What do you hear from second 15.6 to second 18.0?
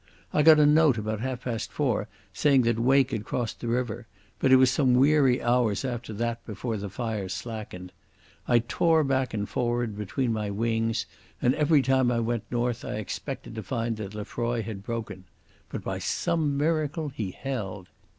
But by some miracle he held.